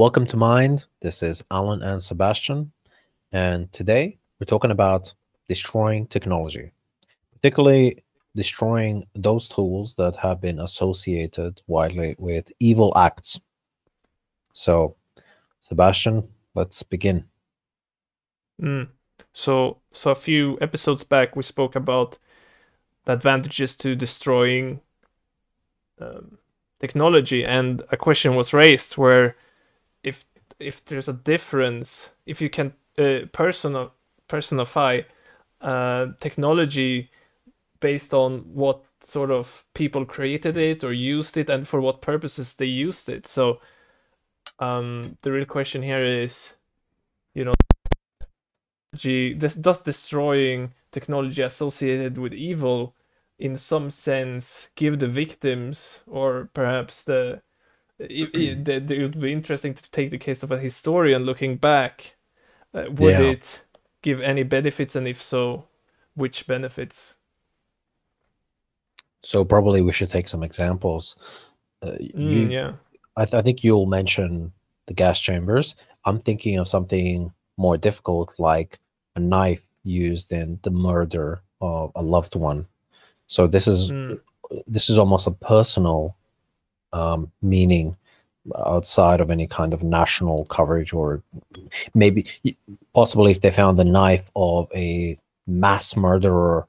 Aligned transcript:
Welcome 0.00 0.24
to 0.28 0.38
Mind. 0.38 0.86
This 1.02 1.22
is 1.22 1.42
Alen 1.50 1.82
and 1.82 2.02
Sebastian. 2.02 2.72
And 3.32 3.70
today 3.70 4.18
we're 4.38 4.46
talking 4.46 4.70
about 4.70 5.12
destroying 5.46 6.06
technology, 6.06 6.72
particularly 7.34 8.02
destroying 8.34 9.06
those 9.14 9.46
tools 9.46 9.96
that 9.96 10.16
have 10.16 10.40
been 10.40 10.58
associated 10.58 11.60
widely 11.66 12.16
with 12.18 12.50
evil 12.60 12.94
acts. 12.96 13.38
So, 14.54 14.96
Sebastian, 15.58 16.26
let's 16.54 16.82
begin. 16.82 17.26
Mm. 18.58 18.88
So, 19.34 19.82
so 19.92 20.12
a 20.12 20.14
few 20.14 20.56
episodes 20.62 21.04
back, 21.04 21.36
we 21.36 21.42
spoke 21.42 21.76
about 21.76 22.16
the 23.04 23.12
advantages 23.12 23.76
to 23.76 23.94
destroying 23.94 24.80
um, 26.00 26.38
technology, 26.80 27.44
and 27.44 27.82
a 27.92 27.98
question 27.98 28.34
was 28.34 28.54
raised 28.54 28.96
where 28.96 29.36
if 30.60 30.84
there's 30.84 31.08
a 31.08 31.12
difference, 31.12 32.10
if 32.26 32.40
you 32.40 32.50
can 32.50 32.74
uh, 32.98 33.20
personal 33.32 33.92
personify 34.28 35.00
uh, 35.60 36.06
technology 36.20 37.10
based 37.80 38.14
on 38.14 38.40
what 38.54 38.84
sort 39.02 39.30
of 39.30 39.64
people 39.74 40.04
created 40.04 40.56
it 40.56 40.84
or 40.84 40.92
used 40.92 41.36
it 41.36 41.50
and 41.50 41.66
for 41.66 41.80
what 41.80 42.02
purposes 42.02 42.54
they 42.56 42.66
used 42.66 43.08
it. 43.08 43.26
So 43.26 43.60
um, 44.58 45.16
the 45.22 45.32
real 45.32 45.46
question 45.46 45.82
here 45.82 46.04
is, 46.04 46.54
you 47.34 47.44
know, 47.44 47.54
this 48.92 49.54
does 49.54 49.82
destroying 49.82 50.74
technology 50.92 51.42
associated 51.42 52.18
with 52.18 52.32
evil 52.32 52.94
in 53.38 53.56
some 53.56 53.88
sense 53.88 54.68
give 54.74 54.98
the 54.98 55.06
victims 55.06 56.02
or 56.06 56.50
perhaps 56.52 57.04
the 57.04 57.40
it, 58.00 58.66
it, 58.68 58.90
it, 58.90 59.02
would 59.02 59.20
be 59.20 59.32
interesting 59.32 59.74
to 59.74 59.90
take 59.90 60.10
the 60.10 60.18
case 60.18 60.42
of 60.42 60.50
a 60.50 60.58
historian 60.58 61.24
looking 61.24 61.56
back. 61.56 62.16
Uh, 62.72 62.84
would 62.88 63.12
yeah. 63.12 63.20
it 63.20 63.62
give 64.02 64.20
any 64.20 64.42
benefits 64.42 64.96
and 64.96 65.06
if 65.06 65.20
so 65.20 65.66
which 66.14 66.46
benefits? 66.46 67.16
So 69.22 69.44
probably 69.44 69.82
we 69.82 69.92
should 69.92 70.10
take 70.10 70.28
some 70.28 70.42
examples. 70.42 71.16
Uh, 71.82 71.92
you, 72.00 72.48
mm, 72.48 72.50
yeah. 72.50 72.72
I, 73.16 73.24
th- 73.26 73.34
I 73.34 73.42
think 73.42 73.62
you'll 73.62 73.86
mention 73.86 74.52
the 74.86 74.94
gas 74.94 75.20
chambers. 75.20 75.76
I'm 76.06 76.18
thinking 76.20 76.58
of 76.58 76.68
something 76.68 77.32
more 77.58 77.76
difficult 77.76 78.34
like 78.38 78.78
a 79.16 79.20
knife 79.20 79.60
used 79.82 80.32
in 80.32 80.58
the 80.62 80.70
murder 80.70 81.42
of 81.60 81.92
a 81.94 82.02
loved 82.02 82.34
one. 82.34 82.66
So 83.26 83.46
this 83.46 83.68
is 83.68 83.92
mm. 83.92 84.18
this 84.66 84.88
is 84.88 84.96
almost 84.96 85.26
a 85.26 85.32
personal 85.32 86.16
um, 86.92 87.30
meaning 87.42 87.96
outside 88.56 89.20
of 89.20 89.30
any 89.30 89.46
kind 89.46 89.74
of 89.74 89.82
national 89.82 90.46
coverage 90.46 90.92
or 90.92 91.22
maybe 91.94 92.26
possibly 92.94 93.30
if 93.30 93.40
they 93.40 93.50
found 93.50 93.78
the 93.78 93.84
knife 93.84 94.30
of 94.34 94.68
a 94.74 95.18
mass 95.46 95.96
murderer 95.96 96.66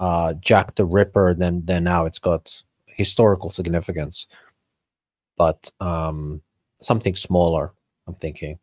uh, 0.00 0.32
jack 0.34 0.74
the 0.76 0.84
ripper 0.84 1.34
then 1.34 1.62
then 1.66 1.84
now 1.84 2.06
it's 2.06 2.18
got 2.18 2.62
historical 2.86 3.50
significance. 3.50 4.26
But 5.36 5.70
um, 5.80 6.42
something 6.80 7.14
smaller 7.14 7.72
i'm 8.06 8.14
thinking. 8.14 8.58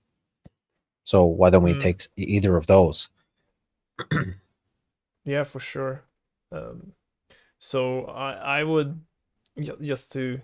So 1.04 1.26
why 1.26 1.50
don't 1.50 1.64
we 1.64 1.74
mm. 1.74 1.80
take 1.80 2.02
either 2.18 2.58
of 2.58 2.68
those? 2.68 3.10
Yeah 5.28 5.44
for 5.44 5.60
sure. 5.60 6.06
Um, 6.54 6.94
so 7.60 8.06
I 8.06 8.60
I 8.60 8.64
would 8.64 8.98
just 9.82 10.12
to 10.14 10.40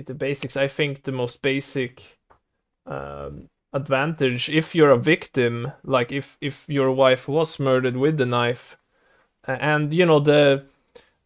get 0.00 0.06
the 0.06 0.14
basics. 0.14 0.56
I 0.56 0.68
think 0.68 1.02
the 1.02 1.12
most 1.12 1.42
basic 1.42 2.18
um, 2.86 3.48
advantage 3.72 4.48
if 4.48 4.74
you're 4.74 4.90
a 4.90 4.98
victim, 4.98 5.72
like 5.84 6.12
if 6.12 6.36
if 6.40 6.68
your 6.68 6.90
wife 6.92 7.28
was 7.28 7.58
murdered 7.60 7.96
with 7.96 8.16
the 8.18 8.26
knife, 8.26 8.78
and 9.46 9.92
you 9.94 10.06
know 10.06 10.20
the 10.20 10.64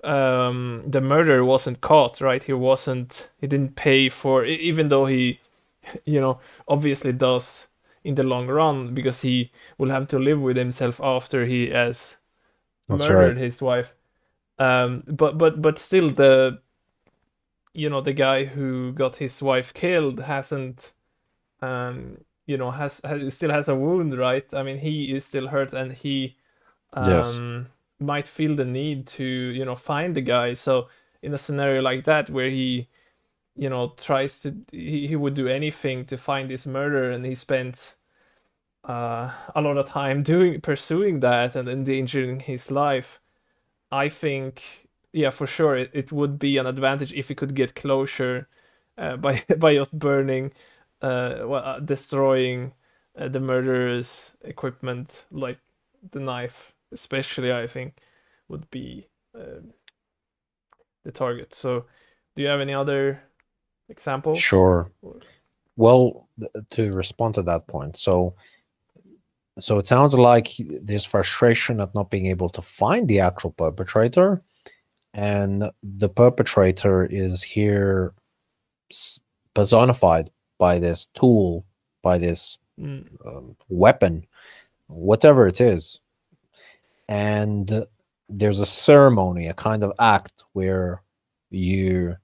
um, 0.04 0.82
the 0.86 1.00
murderer 1.00 1.44
wasn't 1.44 1.80
caught, 1.80 2.20
right? 2.20 2.42
He 2.42 2.52
wasn't. 2.52 3.30
He 3.40 3.46
didn't 3.46 3.76
pay 3.76 4.08
for 4.08 4.44
even 4.44 4.88
though 4.88 5.06
he, 5.06 5.40
you 6.04 6.20
know, 6.20 6.40
obviously 6.68 7.12
does 7.12 7.68
in 8.04 8.16
the 8.16 8.22
long 8.24 8.48
run 8.48 8.94
because 8.94 9.22
he 9.22 9.50
will 9.78 9.90
have 9.90 10.08
to 10.08 10.18
live 10.18 10.40
with 10.40 10.56
himself 10.58 11.00
after 11.02 11.46
he 11.46 11.70
has 11.70 12.16
That's 12.88 13.08
murdered 13.08 13.36
right. 13.36 13.38
his 13.38 13.62
wife 13.62 13.94
um, 14.58 15.02
but 15.06 15.38
but 15.38 15.60
but 15.62 15.78
still, 15.78 16.10
the 16.10 16.60
you 17.74 17.90
know 17.90 18.00
the 18.00 18.12
guy 18.12 18.44
who 18.44 18.92
got 18.92 19.16
his 19.16 19.42
wife 19.42 19.74
killed 19.74 20.20
hasn't 20.20 20.92
um 21.60 22.18
you 22.46 22.56
know 22.56 22.70
has, 22.70 23.00
has 23.04 23.34
still 23.34 23.50
has 23.50 23.68
a 23.68 23.74
wound 23.74 24.16
right 24.16 24.52
i 24.54 24.62
mean 24.62 24.78
he 24.78 25.14
is 25.14 25.24
still 25.24 25.48
hurt 25.48 25.72
and 25.72 25.92
he 25.92 26.36
um 26.92 27.10
yes. 27.10 27.38
might 28.00 28.28
feel 28.28 28.54
the 28.54 28.64
need 28.64 29.06
to 29.06 29.24
you 29.24 29.64
know 29.64 29.74
find 29.74 30.14
the 30.14 30.20
guy 30.20 30.54
so 30.54 30.88
in 31.22 31.34
a 31.34 31.38
scenario 31.38 31.82
like 31.82 32.04
that 32.04 32.30
where 32.30 32.48
he 32.48 32.88
you 33.56 33.68
know 33.68 33.92
tries 33.96 34.40
to 34.40 34.54
he, 34.72 35.06
he 35.08 35.16
would 35.16 35.34
do 35.34 35.48
anything 35.48 36.04
to 36.04 36.16
find 36.16 36.50
this 36.50 36.66
murder 36.66 37.10
and 37.10 37.24
he 37.24 37.34
spent 37.34 37.96
uh, 38.84 39.32
a 39.54 39.62
lot 39.62 39.78
of 39.78 39.88
time 39.88 40.22
doing 40.22 40.60
pursuing 40.60 41.20
that 41.20 41.56
and 41.56 41.68
endangering 41.68 42.40
his 42.40 42.70
life 42.70 43.20
I 43.94 44.08
think, 44.08 44.83
yeah, 45.14 45.30
for 45.30 45.46
sure, 45.46 45.76
it, 45.76 45.90
it 45.94 46.10
would 46.10 46.40
be 46.40 46.58
an 46.58 46.66
advantage 46.66 47.12
if 47.12 47.28
we 47.28 47.36
could 47.36 47.54
get 47.54 47.76
closure 47.76 48.48
uh, 48.98 49.16
by 49.24 49.42
by 49.56 49.74
just 49.74 49.96
burning, 49.96 50.52
uh, 51.00 51.36
well, 51.44 51.62
uh, 51.64 51.80
destroying 51.80 52.72
uh, 53.16 53.28
the 53.28 53.40
murderer's 53.40 54.32
equipment, 54.42 55.26
like 55.30 55.58
the 56.10 56.18
knife, 56.20 56.74
especially. 56.92 57.52
I 57.52 57.68
think 57.68 57.98
would 58.48 58.68
be 58.70 59.06
um, 59.34 59.72
the 61.04 61.12
target. 61.12 61.54
So, 61.54 61.86
do 62.34 62.42
you 62.42 62.48
have 62.48 62.60
any 62.60 62.74
other 62.74 63.22
examples? 63.88 64.40
Sure. 64.40 64.90
Well, 65.76 66.28
to 66.70 66.92
respond 66.92 67.34
to 67.36 67.42
that 67.42 67.68
point, 67.68 67.96
so 67.96 68.34
so 69.60 69.78
it 69.78 69.86
sounds 69.86 70.18
like 70.18 70.48
there's 70.58 71.04
frustration 71.04 71.80
at 71.80 71.94
not 71.94 72.10
being 72.10 72.26
able 72.26 72.48
to 72.50 72.62
find 72.62 73.06
the 73.06 73.20
actual 73.20 73.52
perpetrator, 73.52 74.42
and 75.14 75.70
the 75.82 76.08
perpetrator 76.08 77.06
is 77.06 77.42
here 77.42 78.12
personified 79.54 80.30
by 80.58 80.78
this 80.80 81.06
tool, 81.06 81.64
by 82.02 82.18
this 82.18 82.58
mm. 82.78 83.06
um, 83.24 83.56
weapon, 83.68 84.26
whatever 84.88 85.46
it 85.46 85.60
is. 85.60 86.00
And 87.08 87.86
there's 88.28 88.58
a 88.58 88.66
ceremony, 88.66 89.46
a 89.46 89.54
kind 89.54 89.84
of 89.84 89.92
act 90.00 90.44
where 90.52 91.02
you 91.50 92.16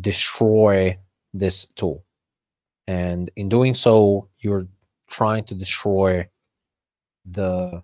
destroy 0.00 0.98
this 1.34 1.66
tool. 1.76 2.02
And 2.86 3.30
in 3.36 3.50
doing 3.50 3.74
so, 3.74 4.28
you're 4.38 4.66
trying 5.10 5.44
to 5.44 5.54
destroy 5.54 6.26
the 7.30 7.82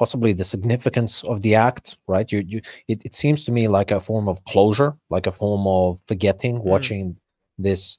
possibly 0.00 0.32
the 0.32 0.50
significance 0.54 1.22
of 1.24 1.42
the 1.42 1.54
act 1.54 1.98
right? 2.06 2.32
You 2.32 2.40
you 2.52 2.60
it, 2.88 2.98
it 3.04 3.14
seems 3.14 3.44
to 3.44 3.52
me 3.52 3.68
like 3.68 3.90
a 3.90 4.00
form 4.00 4.26
of 4.28 4.42
closure 4.44 4.92
like 5.10 5.26
a 5.26 5.32
form 5.40 5.64
of 5.66 6.00
forgetting 6.08 6.56
mm. 6.56 6.64
watching 6.72 7.16
this 7.58 7.98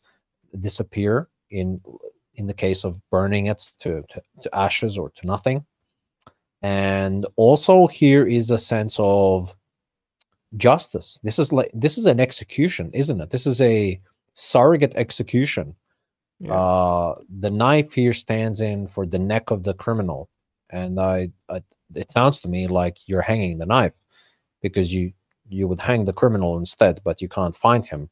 disappear 0.59 1.29
in 1.51 1.79
in 2.35 2.47
the 2.47 2.59
case 2.65 2.83
of 2.83 2.99
burning 3.11 3.45
it 3.45 3.61
to, 3.79 4.03
to, 4.09 4.21
to 4.41 4.55
ashes 4.55 4.97
or 4.97 5.11
to 5.11 5.27
nothing. 5.27 5.63
And 6.63 7.27
also 7.35 7.87
here 7.87 8.25
is 8.25 8.49
a 8.49 8.57
sense 8.57 8.95
of 8.99 9.55
justice. 10.57 11.19
This 11.21 11.37
is 11.37 11.53
like 11.53 11.69
this 11.73 11.97
is 11.99 12.07
an 12.07 12.19
execution 12.19 12.89
isn't 12.93 13.21
it? 13.21 13.29
This 13.29 13.45
is 13.45 13.61
a 13.61 14.01
surrogate 14.33 14.95
execution. 14.95 15.75
Yeah. 16.39 16.53
Uh, 16.59 17.15
the 17.45 17.51
knife 17.51 17.93
here 17.93 18.13
stands 18.13 18.59
in 18.59 18.87
for 18.87 19.05
the 19.05 19.19
neck 19.19 19.51
of 19.51 19.61
the 19.61 19.75
criminal, 19.75 20.29
and 20.71 20.99
I, 20.99 21.29
I, 21.49 21.61
it 21.95 22.11
sounds 22.11 22.39
to 22.41 22.47
me 22.47 22.67
like 22.67 23.07
you're 23.07 23.21
hanging 23.21 23.57
the 23.57 23.65
knife 23.65 23.93
because 24.61 24.93
you 24.93 25.13
you 25.49 25.67
would 25.67 25.81
hang 25.81 26.05
the 26.05 26.13
criminal 26.13 26.57
instead, 26.57 27.01
but 27.03 27.21
you 27.21 27.27
can't 27.27 27.55
find 27.55 27.85
him. 27.85 28.09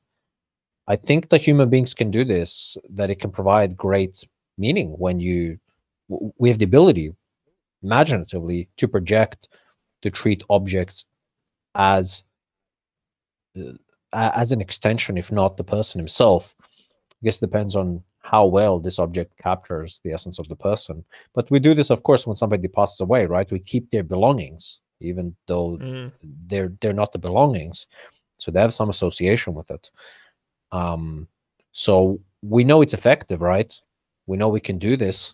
I 0.87 0.97
think 0.97 1.29
that 1.29 1.41
human 1.41 1.69
beings 1.69 1.93
can 1.93 2.11
do 2.11 2.25
this. 2.25 2.77
That 2.89 3.09
it 3.09 3.19
can 3.19 3.31
provide 3.31 3.77
great 3.77 4.25
meaning 4.57 4.89
when 4.97 5.19
you 5.19 5.59
we 6.37 6.49
have 6.49 6.59
the 6.59 6.65
ability, 6.65 7.15
imaginatively, 7.83 8.67
to 8.77 8.87
project, 8.87 9.47
to 10.01 10.11
treat 10.11 10.43
objects 10.49 11.05
as 11.75 12.23
uh, 13.57 13.71
as 14.11 14.51
an 14.51 14.59
extension, 14.59 15.17
if 15.17 15.31
not 15.31 15.57
the 15.57 15.63
person 15.63 15.99
himself. 15.99 16.55
I 16.61 17.25
guess 17.25 17.37
it 17.37 17.41
depends 17.41 17.75
on 17.75 18.03
how 18.29 18.45
well 18.45 18.79
this 18.79 18.99
object 18.99 19.37
captures 19.37 19.99
the 20.03 20.11
essence 20.11 20.39
of 20.39 20.47
the 20.47 20.55
person. 20.55 21.03
But 21.33 21.49
we 21.49 21.59
do 21.59 21.73
this, 21.73 21.89
of 21.89 22.03
course, 22.03 22.27
when 22.27 22.35
somebody 22.35 22.67
passes 22.67 22.99
away, 22.99 23.25
right? 23.25 23.51
We 23.51 23.59
keep 23.59 23.89
their 23.89 24.03
belongings, 24.03 24.81
even 24.99 25.35
though 25.47 25.77
mm. 25.77 26.11
they're 26.47 26.71
they're 26.79 26.93
not 26.93 27.11
the 27.11 27.19
belongings, 27.19 27.87
so 28.37 28.51
they 28.51 28.61
have 28.61 28.73
some 28.73 28.89
association 28.89 29.53
with 29.53 29.71
it. 29.71 29.89
Um, 30.71 31.27
so 31.71 32.19
we 32.41 32.63
know 32.63 32.81
it's 32.81 32.93
effective, 32.93 33.41
right? 33.41 33.73
We 34.27 34.37
know 34.37 34.49
we 34.49 34.59
can 34.59 34.77
do 34.77 34.95
this, 34.95 35.33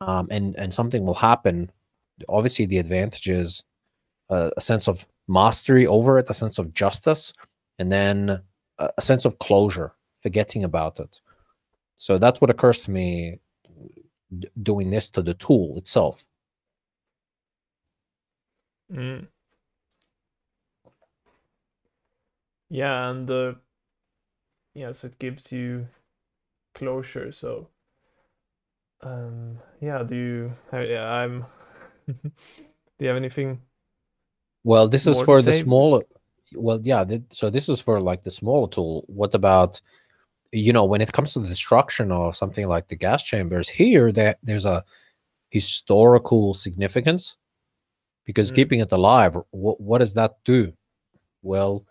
um, 0.00 0.28
and 0.30 0.56
and 0.56 0.72
something 0.72 1.04
will 1.04 1.14
happen. 1.14 1.70
Obviously, 2.28 2.66
the 2.66 2.78
advantage 2.78 3.28
is 3.28 3.64
a, 4.30 4.52
a 4.56 4.60
sense 4.60 4.88
of 4.88 5.06
mastery 5.28 5.86
over 5.86 6.18
it, 6.18 6.30
a 6.30 6.34
sense 6.34 6.58
of 6.58 6.72
justice, 6.72 7.32
and 7.78 7.90
then 7.90 8.40
a, 8.78 8.90
a 8.96 9.02
sense 9.02 9.24
of 9.24 9.38
closure, 9.38 9.92
forgetting 10.22 10.62
about 10.62 11.00
it. 11.00 11.20
So 11.96 12.18
that's 12.18 12.40
what 12.40 12.50
occurs 12.50 12.82
to 12.84 12.90
me 12.90 13.40
doing 14.62 14.90
this 14.90 15.10
to 15.10 15.22
the 15.22 15.34
tool 15.34 15.78
itself. 15.78 16.24
Mm. 18.92 19.26
Yeah, 22.68 23.10
and 23.10 23.30
uh, 23.30 23.54
yeah, 24.74 24.92
so 24.92 25.06
it 25.06 25.18
gives 25.18 25.52
you 25.52 25.86
closure. 26.74 27.32
So, 27.32 27.68
um, 29.02 29.58
yeah, 29.80 30.02
do 30.02 30.14
you? 30.14 30.52
Yeah, 30.72 31.10
I'm. 31.10 31.46
do 32.06 32.30
you 32.98 33.08
have 33.08 33.16
anything? 33.16 33.60
Well, 34.64 34.88
this 34.88 35.06
is 35.06 35.20
for 35.22 35.40
the 35.42 35.52
smaller. 35.52 36.02
Well, 36.54 36.80
yeah. 36.82 37.04
so 37.30 37.50
this 37.50 37.68
is 37.68 37.80
for 37.80 38.00
like 38.00 38.22
the 38.22 38.30
smaller 38.30 38.68
tool. 38.68 39.04
What 39.06 39.34
about, 39.34 39.80
you 40.52 40.72
know, 40.72 40.84
when 40.84 41.00
it 41.00 41.12
comes 41.12 41.32
to 41.32 41.40
the 41.40 41.48
destruction 41.48 42.12
of 42.12 42.36
something 42.36 42.66
like 42.68 42.88
the 42.88 42.96
gas 42.96 43.22
chambers? 43.22 43.68
Here, 43.68 44.12
that 44.12 44.38
there's 44.42 44.64
a 44.64 44.84
historical 45.50 46.54
significance 46.54 47.36
because 48.24 48.52
mm. 48.52 48.56
keeping 48.56 48.80
it 48.80 48.92
alive, 48.92 49.36
what 49.50 49.80
what 49.80 49.98
does 49.98 50.14
that 50.14 50.36
do? 50.44 50.72
Well, 51.42 51.84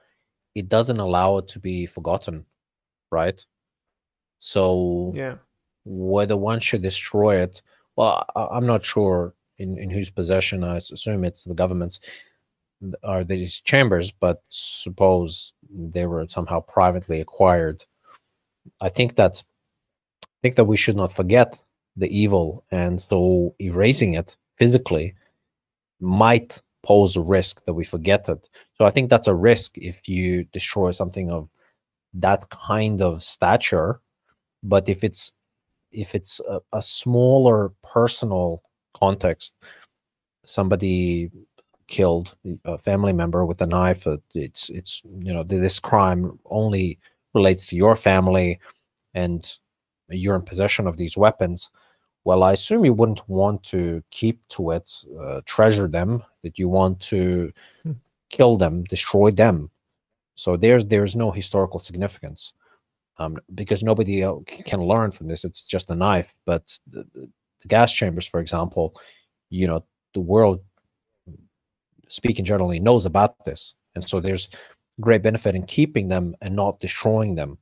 it 0.54 0.69
doesn't 0.69 1.00
allow 1.00 1.38
it 1.38 1.48
to 1.50 1.60
be 1.60 1.86
forgotten, 1.86 2.46
right? 3.12 3.44
So 4.40 5.13
yeah, 5.16 5.36
whether 5.86 6.38
one 6.38 6.60
should 6.60 6.81
destroy 6.81 7.38
it, 7.38 7.62
well, 7.96 8.25
I, 8.36 8.58
am 8.58 8.66
not 8.66 8.84
sure 8.84 9.34
in 9.58 9.78
in 9.78 9.90
whose 9.90 10.10
possession. 10.10 10.63
I 10.63 10.78
assume 10.78 11.24
it's 11.24 11.44
the 11.44 11.56
government's 11.56 12.00
are 13.04 13.24
these 13.24 13.62
chambers, 13.62 14.12
but 14.12 14.44
suppose 14.50 15.54
they 15.69 16.06
were 16.06 16.25
somehow 16.28 16.60
privately 16.60 17.22
acquired. 17.22 17.86
I 18.82 18.90
think 18.90 19.16
that 19.16 19.44
I 20.24 20.40
think 20.42 20.56
that 20.56 20.66
we 20.66 20.78
should 20.78 20.96
not 20.96 21.14
forget 21.14 21.60
the 21.98 22.10
evil, 22.16 22.64
and 22.72 23.00
so 23.00 23.56
erasing 23.60 24.14
it 24.14 24.36
physically 24.58 25.16
might 26.00 26.62
pose 26.84 27.16
a 27.16 27.22
risk 27.22 27.66
that 27.66 27.74
we 27.74 27.84
forget 27.84 28.30
it. 28.30 28.48
So 28.74 28.86
I 28.86 28.92
think 28.92 29.10
that's 29.10 29.28
a 29.28 29.34
risk 29.34 29.78
if 29.78 30.08
you 30.08 30.44
destroy 30.46 30.92
something 30.92 31.32
of 31.32 31.50
that 32.14 32.48
kind 32.50 33.02
of 33.02 33.24
stature. 33.24 34.02
But 34.62 34.88
if 34.88 35.04
it's 35.04 35.34
if 35.92 36.14
it's 36.14 36.42
a, 36.50 36.60
a 36.74 36.82
smaller 36.82 37.72
personal 37.84 38.62
context, 38.94 39.56
somebody 40.44 41.32
killed 41.88 42.36
a 42.66 42.78
family 42.78 43.14
member 43.14 43.46
with 43.46 43.62
a 43.62 43.68
knife, 43.68 44.08
it's 44.34 44.70
it's 44.70 45.02
you 45.20 45.34
know 45.34 45.44
this 45.44 45.80
crime 45.80 46.40
only 46.46 47.00
relates 47.36 47.66
to 47.68 47.76
your 47.76 47.96
family, 47.96 48.60
and 49.14 49.58
you're 50.10 50.36
in 50.36 50.42
possession 50.42 50.88
of 50.88 50.98
these 50.98 51.18
weapons 51.18 51.70
well, 52.26 52.42
I 52.42 52.54
assume 52.54 52.84
you 52.84 52.94
wouldn't 52.94 53.28
want 53.30 53.64
to 53.66 54.04
keep 54.10 54.46
to 54.50 54.72
it, 54.72 54.92
uh, 55.22 55.42
treasure 55.46 55.88
them, 55.88 56.24
that 56.42 56.58
you 56.58 56.68
want 56.68 57.00
to 57.02 57.54
hmm. 57.84 57.92
kill 58.30 58.58
them, 58.58 58.84
destroy 58.84 59.30
them. 59.30 59.70
So 60.34 60.58
there's 60.58 60.86
there's 60.88 61.16
no 61.16 61.32
historical 61.32 61.80
significance 61.80 62.54
um, 63.20 63.38
because 63.54 63.84
nobody 63.84 64.26
can 64.66 64.82
learn 64.82 65.12
from 65.12 65.28
this. 65.28 65.46
It's 65.46 65.62
just 65.62 65.90
a 65.92 65.96
knife. 65.96 66.34
But 66.46 66.78
the, 66.88 67.06
the 67.14 67.68
gas 67.68 67.94
chambers, 67.94 68.26
for 68.26 68.40
example, 68.40 68.96
you 69.52 69.68
know, 69.68 69.86
the 70.14 70.20
world, 70.20 70.62
speaking 72.08 72.44
generally, 72.44 72.80
knows 72.80 73.06
about 73.06 73.46
this, 73.46 73.76
and 73.94 74.04
so 74.04 74.20
there's 74.20 74.50
great 75.00 75.24
benefit 75.24 75.56
in 75.56 75.66
keeping 75.66 76.08
them 76.08 76.36
and 76.42 76.56
not 76.56 76.80
destroying 76.80 77.36
them 77.36 77.58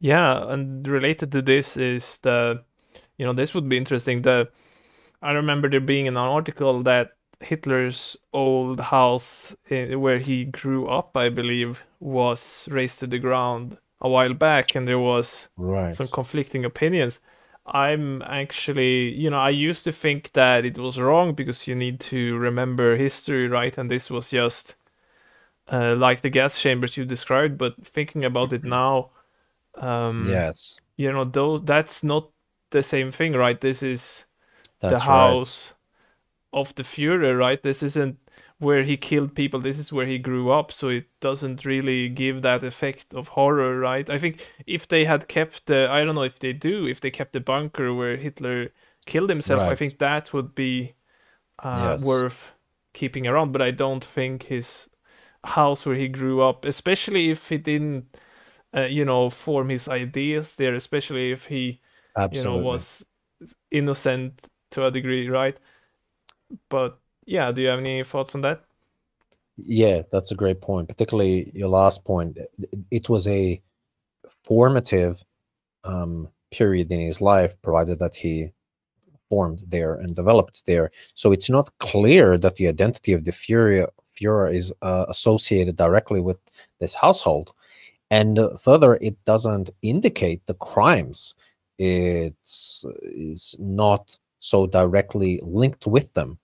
yeah, 0.00 0.50
and 0.50 0.86
related 0.86 1.32
to 1.32 1.42
this 1.42 1.76
is 1.76 2.18
the, 2.18 2.62
you 3.16 3.26
know, 3.26 3.32
this 3.32 3.54
would 3.54 3.68
be 3.68 3.76
interesting. 3.76 4.22
The, 4.22 4.48
I 5.22 5.32
remember 5.32 5.68
there 5.68 5.80
being 5.80 6.06
an 6.08 6.16
article 6.16 6.82
that 6.84 7.12
Hitler's 7.40 8.16
old 8.32 8.80
house 8.80 9.56
eh, 9.70 9.94
where 9.94 10.18
he 10.18 10.44
grew 10.44 10.86
up, 10.88 11.16
I 11.16 11.28
believe, 11.28 11.82
was 12.00 12.68
razed 12.70 13.00
to 13.00 13.06
the 13.06 13.18
ground 13.18 13.78
a 14.00 14.08
while 14.08 14.34
back, 14.34 14.74
and 14.76 14.86
there 14.86 14.98
was 14.98 15.48
right. 15.56 15.94
some 15.94 16.08
conflicting 16.08 16.64
opinions. 16.64 17.20
I'm 17.66 18.22
actually, 18.22 19.12
you 19.14 19.28
know, 19.30 19.38
I 19.40 19.50
used 19.50 19.84
to 19.84 19.92
think 19.92 20.32
that 20.32 20.64
it 20.64 20.78
was 20.78 20.98
wrong 21.00 21.34
because 21.34 21.66
you 21.66 21.74
need 21.74 22.00
to 22.00 22.36
remember 22.38 22.96
history, 22.96 23.48
right? 23.48 23.76
And 23.76 23.90
this 23.90 24.10
was 24.10 24.30
just 24.30 24.74
uh, 25.70 25.94
like 25.96 26.20
the 26.20 26.30
gas 26.30 26.60
chambers 26.60 26.96
you 26.96 27.04
described. 27.04 27.58
But 27.58 27.74
thinking 27.86 28.24
about 28.24 28.52
it 28.52 28.64
now, 28.64 29.10
um, 29.74 30.26
yes. 30.28 30.80
You 30.96 31.12
know, 31.12 31.24
those 31.24 31.62
that's 31.62 32.02
not 32.02 32.30
the 32.70 32.82
same 32.82 33.10
thing, 33.12 33.34
right? 33.34 33.60
This 33.60 33.82
is 33.82 34.24
that's 34.80 34.94
the 34.94 35.00
house 35.00 35.74
right. 36.52 36.60
of 36.60 36.74
the 36.74 36.82
Fuhrer, 36.82 37.38
right? 37.38 37.62
This 37.62 37.82
isn't 37.82 38.18
where 38.58 38.82
he 38.82 38.96
killed 38.96 39.34
people. 39.34 39.60
This 39.60 39.78
is 39.78 39.92
where 39.92 40.06
he 40.06 40.18
grew 40.18 40.50
up, 40.50 40.72
so 40.72 40.88
it 40.88 41.06
doesn't 41.20 41.64
really 41.64 42.08
give 42.08 42.42
that 42.42 42.64
effect 42.64 43.14
of 43.14 43.28
horror, 43.28 43.78
right? 43.78 44.10
I 44.10 44.18
think 44.18 44.50
if 44.66 44.88
they 44.88 45.04
had 45.04 45.28
kept 45.28 45.66
the, 45.66 45.88
I 45.88 46.04
don't 46.04 46.16
know 46.16 46.22
if 46.22 46.40
they 46.40 46.52
do, 46.52 46.86
if 46.86 47.00
they 47.00 47.10
kept 47.10 47.32
the 47.32 47.40
bunker 47.40 47.94
where 47.94 48.16
Hitler 48.16 48.70
killed 49.06 49.30
himself, 49.30 49.62
right. 49.62 49.72
I 49.72 49.74
think 49.76 49.98
that 49.98 50.32
would 50.32 50.54
be 50.54 50.94
uh, 51.60 51.90
yes. 51.92 52.04
worth 52.04 52.54
keeping 52.92 53.28
around. 53.28 53.52
But 53.52 53.62
I 53.62 53.70
don't 53.70 54.04
think 54.04 54.44
his 54.44 54.90
house 55.48 55.86
where 55.86 55.96
he 55.96 56.08
grew 56.08 56.40
up, 56.42 56.64
especially 56.64 57.30
if 57.30 57.48
he 57.48 57.58
didn't 57.58 58.16
uh, 58.76 58.82
you 58.82 59.04
know, 59.04 59.30
form 59.30 59.70
his 59.70 59.88
ideas 59.88 60.56
there, 60.56 60.74
especially 60.74 61.32
if 61.32 61.46
he, 61.46 61.80
Absolutely. 62.16 62.38
you 62.38 62.44
know, 62.44 62.66
was 62.66 63.06
innocent 63.70 64.46
to 64.70 64.84
a 64.84 64.90
degree, 64.90 65.28
right? 65.28 65.56
But 66.68 66.98
yeah, 67.24 67.52
do 67.52 67.62
you 67.62 67.68
have 67.68 67.78
any 67.78 68.04
thoughts 68.04 68.34
on 68.34 68.42
that? 68.42 68.64
Yeah, 69.56 70.02
that's 70.12 70.30
a 70.30 70.36
great 70.36 70.60
point. 70.60 70.88
Particularly 70.88 71.50
your 71.54 71.68
last 71.68 72.04
point. 72.04 72.38
It 72.90 73.08
was 73.08 73.26
a 73.26 73.60
formative 74.44 75.24
um, 75.84 76.28
period 76.50 76.92
in 76.92 77.00
his 77.00 77.20
life, 77.20 77.60
provided 77.62 77.98
that 77.98 78.16
he 78.16 78.52
formed 79.28 79.62
there 79.66 79.94
and 79.94 80.14
developed 80.14 80.64
there. 80.66 80.90
So 81.14 81.32
it's 81.32 81.50
not 81.50 81.76
clear 81.78 82.38
that 82.38 82.56
the 82.56 82.68
identity 82.68 83.12
of 83.12 83.24
the 83.24 83.32
Fuhrer, 83.32 83.88
Fuhrer 84.18 84.52
is 84.54 84.72
uh, 84.82 85.04
associated 85.08 85.76
directly 85.76 86.20
with 86.20 86.38
this 86.80 86.94
household. 86.94 87.52
And 88.10 88.38
further 88.60 88.94
it 89.00 89.22
doesn't 89.24 89.70
indicate 89.82 90.46
the 90.46 90.54
crimes. 90.54 91.34
It's 91.78 92.84
is 93.02 93.54
not 93.58 94.18
so 94.40 94.66
directly 94.66 95.40
linked 95.42 95.86
with 95.86 96.12
them 96.14 96.38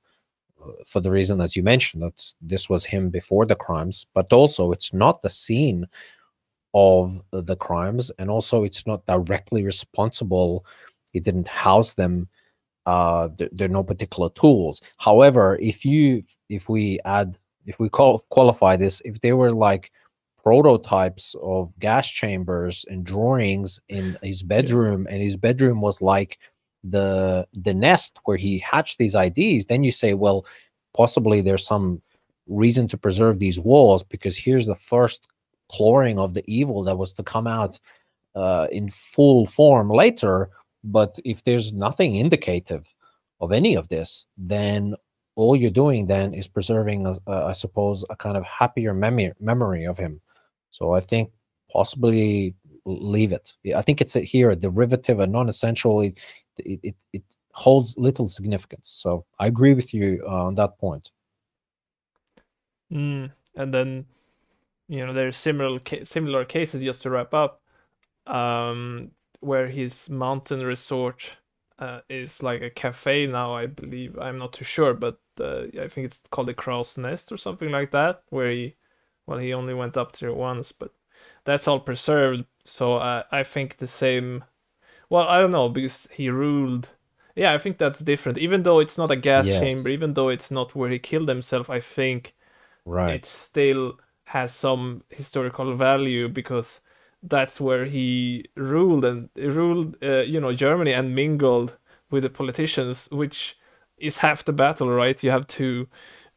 uh, 0.62 0.72
for 0.86 1.00
the 1.00 1.10
reason 1.10 1.40
as 1.40 1.56
you 1.56 1.62
mentioned 1.62 2.02
that 2.02 2.32
this 2.40 2.68
was 2.68 2.84
him 2.84 3.08
before 3.08 3.46
the 3.46 3.54
crimes 3.54 4.06
but 4.14 4.32
also 4.32 4.72
it's 4.72 4.92
not 4.92 5.22
the 5.22 5.30
scene 5.30 5.86
of 6.74 7.20
the 7.30 7.56
crimes 7.56 8.10
and 8.18 8.28
also 8.28 8.64
it's 8.64 8.86
not 8.86 9.06
directly 9.06 9.64
responsible. 9.64 10.66
He 11.12 11.20
didn't 11.20 11.48
house 11.48 11.94
them 11.94 12.28
uh 12.86 13.28
there, 13.38 13.48
there, 13.52 13.66
are 13.66 13.72
no 13.72 13.84
particular 13.84 14.28
tools. 14.30 14.80
However 14.98 15.58
if 15.62 15.84
you 15.84 16.24
if 16.48 16.68
we 16.68 16.98
add 17.04 17.38
if 17.66 17.78
we 17.78 17.88
call 17.88 18.18
qualify 18.30 18.76
this 18.76 19.00
if 19.04 19.20
they 19.20 19.32
were 19.32 19.52
like 19.52 19.90
prototypes 20.42 21.34
of 21.42 21.72
gas 21.78 22.08
chambers 22.08 22.84
and 22.88 23.04
drawings 23.04 23.80
in 23.88 24.18
his 24.22 24.42
bedroom 24.42 25.06
and 25.10 25.22
his 25.22 25.36
bedroom 25.36 25.80
was 25.80 26.02
like 26.02 26.38
the 26.82 27.46
the 27.54 27.72
nest 27.72 28.18
where 28.24 28.36
he 28.36 28.58
hatched 28.58 28.98
these 28.98 29.14
ideas 29.14 29.66
then 29.66 29.82
you 29.82 29.90
say 29.92 30.12
well 30.12 30.44
possibly 30.92 31.40
there's 31.40 31.66
some 31.66 32.00
reason 32.46 32.86
to 32.88 32.98
preserve 32.98 33.38
these 33.38 33.58
walls 33.58 34.02
because 34.02 34.36
here's 34.36 34.66
the 34.66 34.76
first 34.76 35.26
clawing 35.70 36.18
of 36.18 36.34
the 36.34 36.44
evil 36.46 36.84
that 36.84 36.98
was 36.98 37.12
to 37.12 37.22
come 37.22 37.46
out 37.46 37.78
uh, 38.34 38.66
in 38.70 38.90
full 38.90 39.46
form 39.46 39.88
later. 39.88 40.50
But 40.82 41.18
if 41.24 41.44
there's 41.44 41.72
nothing 41.72 42.16
indicative 42.16 42.92
of 43.40 43.52
any 43.52 43.74
of 43.74 43.88
this 43.88 44.26
then 44.36 44.94
all 45.36 45.56
you're 45.56 45.70
doing 45.70 46.06
then 46.06 46.34
is 46.34 46.48
preserving 46.48 47.06
a, 47.06 47.16
a, 47.26 47.46
I 47.46 47.52
suppose 47.52 48.04
a 48.10 48.16
kind 48.16 48.36
of 48.36 48.44
happier 48.44 48.94
memory 48.94 49.32
memory 49.40 49.84
of 49.84 49.98
him 49.98 50.20
so 50.70 50.92
I 50.92 51.00
think 51.00 51.30
possibly 51.70 52.54
leave 52.84 53.32
it. 53.32 53.54
I 53.74 53.82
think 53.82 54.00
it's 54.00 54.16
a, 54.16 54.20
here 54.20 54.50
a 54.50 54.56
derivative, 54.56 55.20
a 55.20 55.26
non-essential. 55.26 56.00
It, 56.00 56.18
it, 56.58 56.96
it 57.12 57.22
holds 57.52 57.96
little 57.96 58.28
significance. 58.28 58.88
So 58.88 59.24
I 59.38 59.46
agree 59.46 59.74
with 59.74 59.94
you 59.94 60.22
uh, 60.26 60.46
on 60.46 60.54
that 60.56 60.78
point. 60.78 61.10
Mm, 62.92 63.30
and 63.54 63.72
then, 63.72 64.06
you 64.88 65.06
know, 65.06 65.12
there's 65.12 65.36
similar 65.36 65.80
similar 66.02 66.44
cases. 66.44 66.82
Just 66.82 67.02
to 67.02 67.10
wrap 67.10 67.32
up, 67.32 67.62
um, 68.26 69.12
where 69.40 69.68
his 69.68 70.10
mountain 70.10 70.60
resort 70.60 71.36
uh, 71.78 72.00
is 72.08 72.42
like 72.42 72.62
a 72.62 72.70
cafe 72.70 73.26
now, 73.26 73.54
I 73.54 73.66
believe. 73.66 74.18
I'm 74.18 74.38
not 74.38 74.52
too 74.52 74.64
sure, 74.64 74.94
but 74.94 75.18
uh, 75.40 75.64
I 75.80 75.88
think 75.88 76.06
it's 76.06 76.20
called 76.30 76.48
the 76.48 76.54
Crow's 76.54 76.96
Nest 76.96 77.32
or 77.32 77.36
something 77.36 77.70
like 77.70 77.90
that, 77.90 78.22
where 78.30 78.50
he, 78.50 78.76
well, 79.26 79.38
he 79.38 79.52
only 79.52 79.74
went 79.74 79.96
up 79.96 80.16
there 80.16 80.32
once, 80.32 80.72
but 80.72 80.92
that's 81.44 81.66
all 81.68 81.80
preserved. 81.80 82.44
So 82.64 82.96
uh, 82.96 83.24
I 83.30 83.42
think 83.42 83.78
the 83.78 83.86
same. 83.86 84.44
Well, 85.10 85.28
I 85.28 85.40
don't 85.40 85.50
know 85.50 85.68
because 85.68 86.08
he 86.12 86.28
ruled. 86.28 86.90
Yeah, 87.36 87.52
I 87.52 87.58
think 87.58 87.78
that's 87.78 87.98
different. 87.98 88.38
Even 88.38 88.62
though 88.62 88.78
it's 88.78 88.96
not 88.96 89.10
a 89.10 89.16
gas 89.16 89.46
yes. 89.46 89.60
chamber, 89.60 89.88
even 89.88 90.14
though 90.14 90.28
it's 90.28 90.50
not 90.50 90.74
where 90.74 90.90
he 90.90 90.98
killed 90.98 91.28
himself, 91.28 91.68
I 91.68 91.80
think 91.80 92.34
right. 92.84 93.14
it 93.14 93.26
still 93.26 93.98
has 94.26 94.54
some 94.54 95.02
historical 95.10 95.76
value 95.76 96.28
because 96.28 96.80
that's 97.26 97.60
where 97.60 97.86
he 97.86 98.44
ruled 98.54 99.04
and 99.04 99.30
ruled, 99.36 99.96
uh, 100.02 100.22
you 100.22 100.40
know, 100.40 100.52
Germany 100.52 100.92
and 100.92 101.14
mingled 101.14 101.76
with 102.10 102.22
the 102.22 102.30
politicians, 102.30 103.08
which 103.10 103.56
is 103.96 104.18
half 104.18 104.44
the 104.44 104.52
battle, 104.52 104.90
right? 104.90 105.22
You 105.22 105.30
have 105.30 105.46
to, 105.48 105.88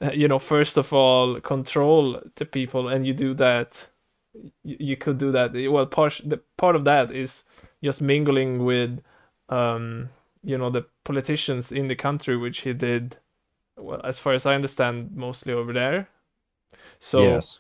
uh, 0.02 0.12
you 0.14 0.28
know, 0.28 0.40
first 0.40 0.78
of 0.78 0.94
all, 0.94 1.42
control 1.42 2.22
the 2.36 2.46
people, 2.46 2.88
and 2.88 3.06
you 3.06 3.14
do 3.14 3.34
that. 3.34 3.90
You, 4.64 4.78
you 4.80 4.98
could 4.98 5.18
do 5.18 5.32
that. 5.32 5.52
Well, 5.70 5.86
part 5.86 6.22
the 6.24 6.38
part 6.58 6.76
of 6.76 6.86
that 6.86 7.12
is 7.12 7.44
just 7.84 8.02
mingling 8.02 8.64
with, 8.64 9.02
um, 9.50 10.10
you 10.44 10.58
know, 10.58 10.70
the 10.70 10.86
politicians 11.04 11.72
in 11.72 11.90
the 11.90 11.96
country, 11.96 12.38
which 12.38 12.60
he 12.60 12.74
did. 12.74 13.18
Well, 13.76 14.02
as 14.04 14.20
far 14.20 14.34
as 14.34 14.46
I 14.46 14.56
understand, 14.56 15.12
mostly 15.16 15.54
over 15.54 15.74
there. 15.74 16.10
So 17.00 17.22
yes 17.22 17.60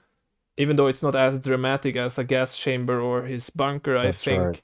even 0.57 0.75
though 0.75 0.87
it's 0.87 1.03
not 1.03 1.15
as 1.15 1.39
dramatic 1.39 1.95
as 1.95 2.17
a 2.17 2.23
gas 2.23 2.57
chamber 2.57 2.99
or 3.01 3.23
his 3.23 3.49
bunker, 3.49 3.97
That's 4.01 4.07
I 4.07 4.11
think 4.13 4.51
right. 4.51 4.61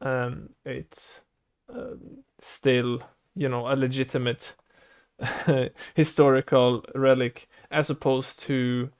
um, 0.00 0.50
it's 0.64 1.22
uh, 1.74 1.96
still, 2.40 3.00
you 3.36 3.48
know, 3.48 3.68
a 3.68 3.76
legitimate 3.76 4.54
historical 5.94 6.84
relic 6.94 7.48
as 7.70 7.90
opposed 7.90 8.40
to 8.40 8.90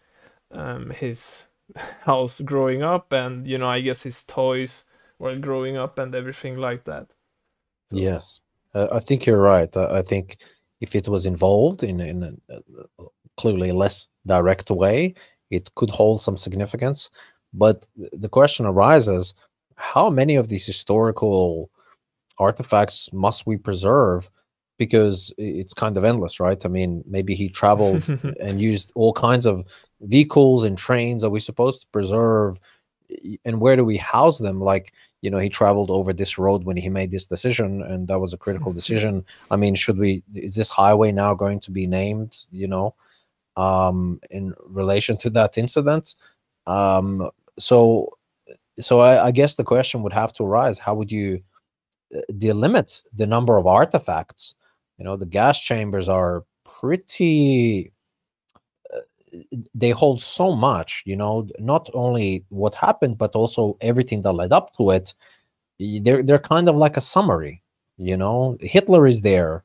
um, 0.52 0.90
his 0.90 1.46
house 2.02 2.40
growing 2.40 2.82
up 2.82 3.12
and, 3.12 3.46
you 3.48 3.58
know, 3.58 3.68
I 3.68 3.80
guess 3.80 4.02
his 4.04 4.24
toys 4.24 4.84
while 5.18 5.38
growing 5.38 5.76
up 5.76 5.98
and 5.98 6.14
everything 6.14 6.58
like 6.58 6.84
that. 6.84 7.08
So. 7.88 8.16
Yes, 8.16 8.40
uh, 8.74 8.88
I 8.92 9.00
think 9.00 9.26
you're 9.26 9.40
right. 9.40 9.74
I 9.76 10.02
think 10.02 10.38
if 10.80 10.94
it 10.94 11.08
was 11.08 11.26
involved 11.26 11.82
in, 11.82 12.00
in 12.00 12.40
a, 12.50 12.54
a 13.00 13.04
clearly 13.36 13.72
less 13.72 14.08
direct 14.26 14.70
way, 14.70 15.14
it 15.50 15.74
could 15.74 15.90
hold 15.90 16.22
some 16.22 16.36
significance. 16.36 17.10
But 17.52 17.86
the 17.96 18.28
question 18.28 18.66
arises 18.66 19.34
how 19.76 20.10
many 20.10 20.36
of 20.36 20.48
these 20.48 20.66
historical 20.66 21.70
artifacts 22.38 23.12
must 23.12 23.46
we 23.46 23.56
preserve? 23.56 24.30
Because 24.76 25.32
it's 25.38 25.74
kind 25.74 25.96
of 25.96 26.04
endless, 26.04 26.40
right? 26.40 26.64
I 26.64 26.68
mean, 26.68 27.04
maybe 27.06 27.34
he 27.34 27.48
traveled 27.48 28.02
and 28.40 28.60
used 28.60 28.90
all 28.96 29.12
kinds 29.12 29.46
of 29.46 29.64
vehicles 30.00 30.64
and 30.64 30.76
trains. 30.76 31.22
Are 31.22 31.30
we 31.30 31.40
supposed 31.40 31.82
to 31.82 31.86
preserve? 31.88 32.58
And 33.44 33.60
where 33.60 33.76
do 33.76 33.84
we 33.84 33.96
house 33.96 34.38
them? 34.38 34.60
Like, 34.60 34.92
you 35.22 35.30
know, 35.30 35.38
he 35.38 35.48
traveled 35.48 35.90
over 35.90 36.12
this 36.12 36.38
road 36.38 36.64
when 36.64 36.76
he 36.76 36.88
made 36.88 37.12
this 37.12 37.26
decision, 37.26 37.82
and 37.82 38.08
that 38.08 38.18
was 38.18 38.34
a 38.34 38.38
critical 38.38 38.72
decision. 38.80 39.24
I 39.50 39.56
mean, 39.56 39.76
should 39.76 39.98
we, 39.98 40.24
is 40.34 40.56
this 40.56 40.70
highway 40.70 41.12
now 41.12 41.34
going 41.34 41.60
to 41.60 41.70
be 41.70 41.86
named, 41.86 42.44
you 42.50 42.66
know? 42.66 42.94
Um, 43.56 44.20
in 44.30 44.54
relation 44.66 45.16
to 45.18 45.30
that 45.30 45.58
incident. 45.58 46.14
Um, 46.66 47.30
so, 47.58 48.10
so 48.80 49.00
I, 49.00 49.26
I, 49.26 49.30
guess 49.30 49.54
the 49.54 49.64
question 49.64 50.02
would 50.02 50.12
have 50.12 50.32
to 50.34 50.44
arise: 50.44 50.78
How 50.78 50.94
would 50.94 51.12
you 51.12 51.42
uh, 52.14 52.20
delimit 52.32 53.02
the 53.14 53.26
number 53.26 53.56
of 53.56 53.66
artifacts? 53.66 54.54
You 54.98 55.04
know, 55.04 55.16
the 55.16 55.26
gas 55.26 55.60
chambers 55.60 56.08
are 56.08 56.44
pretty. 56.64 57.92
Uh, 58.92 59.38
they 59.74 59.90
hold 59.90 60.20
so 60.20 60.56
much. 60.56 61.02
You 61.06 61.16
know, 61.16 61.48
not 61.58 61.90
only 61.94 62.44
what 62.48 62.74
happened, 62.74 63.18
but 63.18 63.34
also 63.34 63.76
everything 63.80 64.22
that 64.22 64.32
led 64.32 64.52
up 64.52 64.74
to 64.76 64.90
it. 64.90 65.14
They're 65.78 66.22
they're 66.22 66.38
kind 66.38 66.68
of 66.68 66.76
like 66.76 66.96
a 66.96 67.02
summary. 67.02 67.62
You 67.98 68.16
know, 68.16 68.56
Hitler 68.60 69.06
is 69.06 69.20
there, 69.20 69.62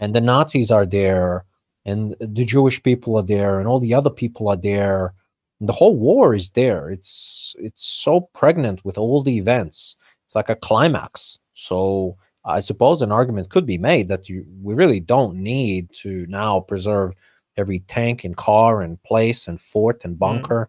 and 0.00 0.14
the 0.14 0.20
Nazis 0.20 0.70
are 0.70 0.84
there 0.84 1.44
and 1.84 2.14
the 2.20 2.44
Jewish 2.44 2.82
people 2.82 3.16
are 3.16 3.22
there, 3.24 3.58
and 3.58 3.68
all 3.68 3.80
the 3.80 3.94
other 3.94 4.10
people 4.10 4.48
are 4.48 4.56
there. 4.56 5.14
And 5.60 5.68
the 5.68 5.72
whole 5.72 5.96
war 5.96 6.34
is 6.34 6.50
there. 6.50 6.90
It's 6.90 7.54
it's 7.58 7.82
so 7.84 8.22
pregnant 8.32 8.84
with 8.84 8.98
all 8.98 9.22
the 9.22 9.36
events. 9.36 9.96
It's 10.24 10.34
like 10.34 10.48
a 10.48 10.56
climax. 10.56 11.38
So 11.54 12.16
I 12.44 12.60
suppose 12.60 13.02
an 13.02 13.12
argument 13.12 13.50
could 13.50 13.66
be 13.66 13.78
made 13.78 14.08
that 14.08 14.28
you 14.28 14.44
we 14.62 14.74
really 14.74 15.00
don't 15.00 15.36
need 15.36 15.92
to 16.02 16.26
now 16.28 16.60
preserve 16.60 17.14
every 17.56 17.80
tank 17.80 18.24
and 18.24 18.36
car 18.36 18.82
and 18.82 19.02
place 19.02 19.46
and 19.46 19.60
fort 19.60 20.04
and 20.04 20.16
mm. 20.16 20.18
bunker. 20.18 20.68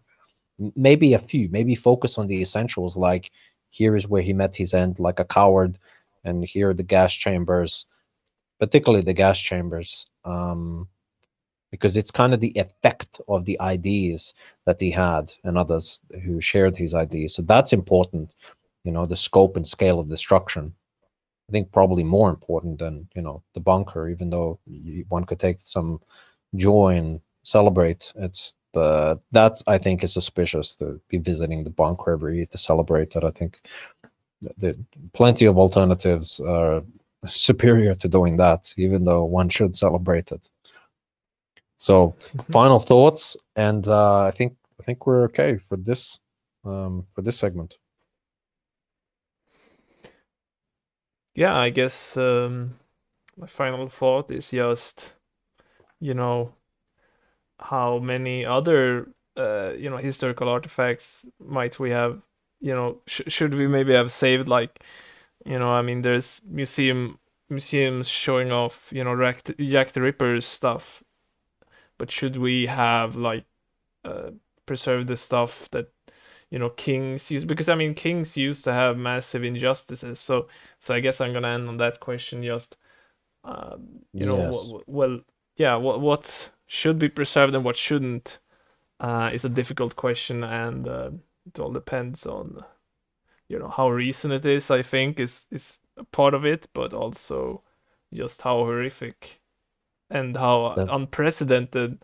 Mm. 0.60 0.72
Maybe 0.76 1.14
a 1.14 1.18
few. 1.18 1.48
Maybe 1.50 1.74
focus 1.74 2.18
on 2.18 2.28
the 2.28 2.40
essentials, 2.40 2.96
like 2.96 3.30
here 3.70 3.96
is 3.96 4.06
where 4.06 4.22
he 4.22 4.32
met 4.32 4.54
his 4.54 4.72
end, 4.72 5.00
like 5.00 5.18
a 5.18 5.24
coward, 5.24 5.78
and 6.22 6.44
here 6.44 6.70
are 6.70 6.74
the 6.74 6.84
gas 6.84 7.12
chambers, 7.12 7.86
particularly 8.60 9.02
the 9.02 9.12
gas 9.12 9.38
chambers. 9.38 10.06
Um, 10.24 10.88
because 11.74 11.96
it's 11.96 12.12
kind 12.12 12.32
of 12.32 12.38
the 12.38 12.52
effect 12.54 13.20
of 13.26 13.46
the 13.46 13.60
ideas 13.60 14.32
that 14.64 14.80
he 14.80 14.92
had 14.92 15.32
and 15.42 15.58
others 15.58 15.98
who 16.22 16.40
shared 16.40 16.76
his 16.76 16.94
ideas. 16.94 17.34
So 17.34 17.42
that's 17.42 17.72
important, 17.72 18.32
you 18.84 18.92
know, 18.92 19.06
the 19.06 19.16
scope 19.16 19.56
and 19.56 19.66
scale 19.66 19.98
of 19.98 20.08
destruction. 20.08 20.72
I 21.48 21.50
think 21.50 21.72
probably 21.72 22.04
more 22.04 22.30
important 22.30 22.78
than 22.78 23.08
you 23.16 23.22
know 23.22 23.42
the 23.54 23.60
bunker, 23.60 24.08
even 24.08 24.30
though 24.30 24.60
one 25.08 25.24
could 25.24 25.40
take 25.40 25.58
some 25.58 26.00
joy 26.54 26.94
and 26.94 27.20
celebrate 27.42 28.12
it. 28.14 28.52
But 28.72 29.16
that 29.32 29.60
I 29.66 29.76
think 29.76 30.04
is 30.04 30.12
suspicious 30.12 30.76
to 30.76 31.00
be 31.08 31.18
visiting 31.18 31.64
the 31.64 31.70
bunker 31.70 32.12
every 32.12 32.36
year 32.36 32.46
to 32.52 32.58
celebrate 32.58 33.10
that. 33.14 33.24
I 33.24 33.32
think 33.32 33.68
there 34.58 34.74
plenty 35.12 35.46
of 35.46 35.58
alternatives 35.58 36.38
are 36.38 36.84
superior 37.26 37.96
to 37.96 38.08
doing 38.08 38.36
that, 38.36 38.72
even 38.76 39.04
though 39.04 39.24
one 39.24 39.48
should 39.48 39.74
celebrate 39.74 40.30
it. 40.30 40.48
So, 41.84 42.16
mm-hmm. 42.18 42.50
final 42.50 42.78
thoughts, 42.78 43.36
and 43.56 43.86
uh, 43.86 44.22
I 44.22 44.30
think 44.30 44.56
I 44.80 44.82
think 44.84 45.06
we're 45.06 45.24
okay 45.24 45.58
for 45.58 45.76
this 45.76 46.18
um, 46.64 47.06
for 47.10 47.20
this 47.20 47.38
segment. 47.38 47.76
Yeah, 51.34 51.54
I 51.54 51.68
guess 51.68 52.16
um, 52.16 52.76
my 53.36 53.46
final 53.46 53.88
thought 53.90 54.30
is 54.30 54.50
just, 54.50 55.12
you 56.00 56.14
know, 56.14 56.54
how 57.60 57.98
many 57.98 58.46
other 58.46 59.08
uh, 59.36 59.72
you 59.76 59.90
know 59.90 59.98
historical 59.98 60.48
artifacts 60.48 61.26
might 61.38 61.78
we 61.78 61.90
have? 61.90 62.22
You 62.62 62.74
know, 62.74 63.02
sh- 63.06 63.28
should 63.28 63.52
we 63.52 63.66
maybe 63.66 63.92
have 63.92 64.10
saved 64.10 64.48
like, 64.48 64.82
you 65.44 65.58
know, 65.58 65.68
I 65.68 65.82
mean, 65.82 66.00
there's 66.00 66.40
museum 66.48 67.18
museums 67.50 68.08
showing 68.08 68.50
off, 68.50 68.90
you 68.90 69.04
know, 69.04 69.14
Jack 69.58 69.92
the 69.92 70.00
Ripper's 70.00 70.46
stuff 70.46 71.03
but 71.98 72.10
should 72.10 72.36
we 72.36 72.66
have 72.66 73.16
like 73.16 73.44
uh, 74.04 74.30
preserve 74.66 75.06
the 75.06 75.16
stuff 75.16 75.68
that 75.70 75.92
you 76.50 76.58
know 76.58 76.70
kings 76.70 77.30
use 77.30 77.44
because 77.44 77.68
i 77.68 77.74
mean 77.74 77.94
kings 77.94 78.36
used 78.36 78.64
to 78.64 78.72
have 78.72 78.96
massive 78.96 79.42
injustices 79.42 80.20
so 80.20 80.46
so 80.78 80.94
i 80.94 81.00
guess 81.00 81.20
i'm 81.20 81.32
gonna 81.32 81.48
end 81.48 81.68
on 81.68 81.78
that 81.78 82.00
question 82.00 82.42
just 82.42 82.76
um, 83.44 84.00
you 84.12 84.24
know 84.24 84.38
yes. 84.38 84.72
well 84.86 85.20
yeah 85.56 85.76
what 85.76 86.00
what 86.00 86.50
should 86.66 86.98
be 86.98 87.08
preserved 87.08 87.54
and 87.54 87.64
what 87.64 87.76
shouldn't 87.76 88.38
uh, 89.00 89.30
is 89.32 89.44
a 89.44 89.48
difficult 89.48 89.96
question 89.96 90.42
and 90.44 90.88
uh, 90.88 91.10
it 91.46 91.58
all 91.58 91.72
depends 91.72 92.26
on 92.26 92.64
you 93.48 93.58
know 93.58 93.68
how 93.68 93.90
recent 93.90 94.32
it 94.32 94.46
is 94.46 94.70
i 94.70 94.82
think 94.82 95.20
is 95.20 95.46
is 95.50 95.78
a 95.96 96.04
part 96.04 96.34
of 96.34 96.44
it 96.44 96.68
but 96.72 96.92
also 96.94 97.62
just 98.12 98.42
how 98.42 98.58
horrific 98.58 99.40
and 100.14 100.36
how 100.36 100.68
unprecedented, 100.90 101.98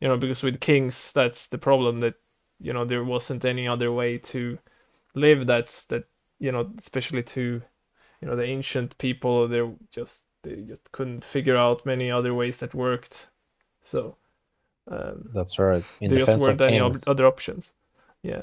you 0.00 0.08
know, 0.08 0.16
because 0.16 0.42
with 0.42 0.60
kings, 0.60 1.12
that's 1.12 1.48
the 1.48 1.58
problem 1.58 1.98
that 1.98 2.14
you 2.60 2.72
know 2.72 2.86
there 2.86 3.04
wasn't 3.04 3.44
any 3.44 3.68
other 3.68 3.92
way 3.92 4.16
to 4.18 4.58
live. 5.14 5.46
That's 5.46 5.84
that 5.86 6.04
you 6.38 6.52
know, 6.52 6.72
especially 6.78 7.24
to 7.24 7.62
you 8.22 8.28
know 8.28 8.36
the 8.36 8.44
ancient 8.44 8.96
people, 8.98 9.48
they 9.48 9.68
just 9.90 10.22
they 10.42 10.56
just 10.62 10.92
couldn't 10.92 11.24
figure 11.24 11.56
out 11.56 11.84
many 11.84 12.10
other 12.10 12.32
ways 12.32 12.58
that 12.58 12.72
worked. 12.72 13.28
So 13.82 14.16
um, 14.88 15.30
that's 15.34 15.58
right. 15.58 15.84
In 16.00 16.10
there 16.10 16.24
just 16.24 16.40
weren't 16.40 16.60
any 16.60 16.80
other 16.80 17.26
options. 17.26 17.72
Yeah. 18.22 18.42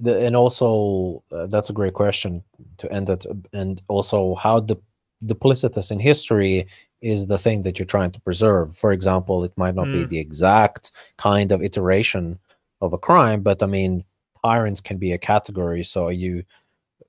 The, 0.00 0.18
and 0.26 0.34
also, 0.34 1.22
uh, 1.30 1.46
that's 1.46 1.70
a 1.70 1.72
great 1.72 1.94
question 1.94 2.42
to 2.78 2.92
end 2.92 3.08
it. 3.08 3.24
And 3.52 3.80
also, 3.88 4.34
how 4.34 4.60
the 4.60 4.76
duplicitous 5.24 5.90
in 5.90 6.00
history 6.00 6.66
is 7.02 7.26
the 7.26 7.38
thing 7.38 7.62
that 7.62 7.78
you're 7.78 7.86
trying 7.86 8.12
to 8.12 8.20
preserve. 8.20 8.76
For 8.76 8.92
example, 8.92 9.44
it 9.44 9.52
might 9.56 9.74
not 9.74 9.88
mm. 9.88 9.92
be 9.92 10.04
the 10.04 10.18
exact 10.18 10.92
kind 11.18 11.52
of 11.52 11.62
iteration 11.62 12.38
of 12.80 12.92
a 12.92 12.98
crime, 12.98 13.42
but 13.42 13.62
I 13.62 13.66
mean, 13.66 14.04
tyrants 14.44 14.80
can 14.80 14.96
be 14.98 15.12
a 15.12 15.18
category. 15.18 15.84
So 15.84 16.06
are 16.06 16.12
you 16.12 16.44